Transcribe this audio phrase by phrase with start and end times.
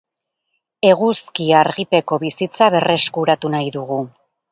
[0.91, 3.85] Eguzki-argipeko bizitza berreskuratu nahi du.